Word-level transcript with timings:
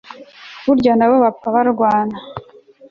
burya 0.65 0.93
nabo 0.95 1.15
bapfa 1.23 1.47
barwana 1.55 2.17